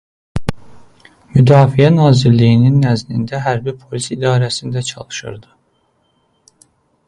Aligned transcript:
Müdafiə 1.35 1.89
Nazirliyinin 1.97 2.81
nəzdində 2.87 3.43
Hərbi 3.49 3.77
Polis 3.85 4.11
İdarəsində 4.19 4.87
çalışırdı. 4.91 5.57